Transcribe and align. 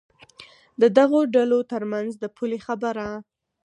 د 0.81 0.83
دغو 0.97 1.19
ډلو 1.35 1.59
تر 1.71 1.83
منځ 1.91 2.11
د 2.17 2.25
پولې 2.35 2.59
خبره. 2.65 3.07